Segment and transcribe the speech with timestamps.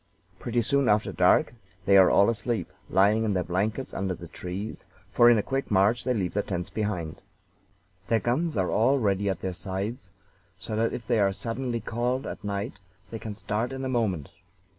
[0.39, 1.53] Pretty soon after dark
[1.85, 5.69] they are all asleep, lying in their blankets under the trees, for in a quick
[5.69, 7.21] march they leave their tents behind.
[8.07, 10.09] Their guns are all ready at their sides,
[10.57, 12.79] so that if they are suddenly called at night
[13.11, 14.29] they can start in a moment.